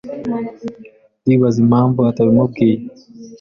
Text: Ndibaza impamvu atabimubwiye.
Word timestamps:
Ndibaza 1.25 1.57
impamvu 1.65 1.99
atabimubwiye. 2.09 2.77